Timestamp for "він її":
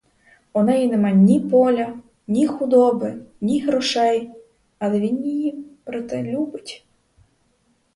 4.99-5.63